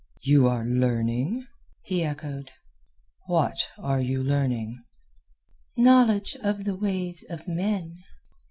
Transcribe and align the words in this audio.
"You 0.23 0.47
are 0.47 0.65
learning?" 0.65 1.45
he 1.83 2.03
echoed. 2.03 2.49
"What 3.27 3.67
are 3.77 4.01
you 4.01 4.23
learning?" 4.23 4.83
"Knowledge 5.77 6.37
of 6.41 6.63
the 6.63 6.75
ways 6.75 7.23
of 7.29 7.47
men." 7.47 8.03